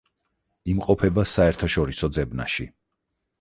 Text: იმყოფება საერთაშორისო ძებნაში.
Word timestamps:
იმყოფება 0.71 1.25
საერთაშორისო 1.33 2.11
ძებნაში. 2.19 2.67